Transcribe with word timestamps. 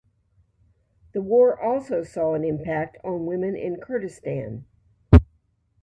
The 1.11 1.21
war 1.21 1.61
also 1.61 2.01
saw 2.01 2.33
an 2.33 2.43
impact 2.43 2.97
on 3.03 3.27
women 3.27 3.55
in 3.55 3.79
Kurdistan. 3.79 4.65